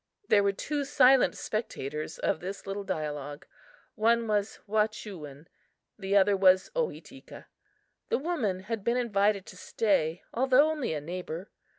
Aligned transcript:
There 0.29 0.41
were 0.41 0.51
two 0.51 0.83
silent 0.83 1.37
spectators 1.37 2.17
of 2.17 2.39
this 2.39 2.65
little 2.65 2.83
dialogue. 2.83 3.45
One 3.93 4.25
was 4.27 4.57
Wahchewin; 4.67 5.45
the 5.99 6.17
other 6.17 6.35
was 6.35 6.71
Ohitika. 6.75 7.45
The 8.09 8.17
woman 8.17 8.61
had 8.61 8.83
been 8.83 8.97
invited 8.97 9.45
to 9.45 9.57
stay, 9.57 10.23
although 10.33 10.71
only 10.71 10.95
a 10.95 11.01
neighbor. 11.01 11.51